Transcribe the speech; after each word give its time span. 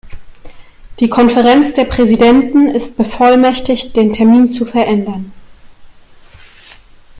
Die 0.99 1.09
Konferenz 1.09 1.75
der 1.75 1.85
Präsidenten 1.85 2.65
ist 2.73 2.97
bevollmächtigt, 2.97 3.95
den 3.95 4.13
Termin 4.13 4.49
zu 4.49 4.65
verändern. 4.65 5.31